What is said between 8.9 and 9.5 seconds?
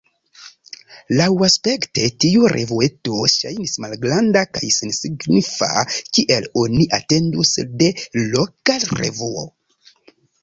revuo.